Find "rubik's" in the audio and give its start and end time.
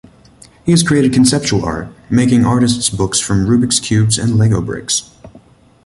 3.45-3.79